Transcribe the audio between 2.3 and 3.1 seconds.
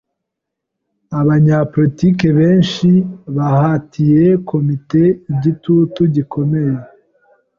benshi